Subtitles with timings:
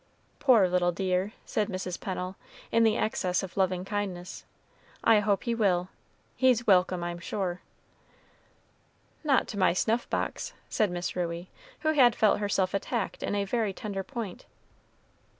[0.39, 1.99] "Poor little dear," said Mrs.
[1.99, 2.35] Pennel,
[2.71, 4.45] in the excess of loving kindness,
[5.03, 5.89] "I hope he will;
[6.35, 7.61] he's welcome, I'm sure."
[9.23, 11.51] "Not to my snuff box," said Miss Ruey,
[11.81, 14.47] who had felt herself attacked in a very tender point.